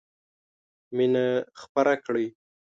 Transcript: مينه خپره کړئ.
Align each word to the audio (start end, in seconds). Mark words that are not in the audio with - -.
مينه 0.95 1.25
خپره 1.61 1.93
کړئ. 2.05 2.27